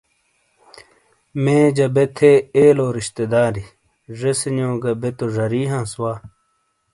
[1.43, 6.13] میجہ بے تھے ایلو رشتےداری ۔جےسینیو گہ بے تو زاری ہانس وا۔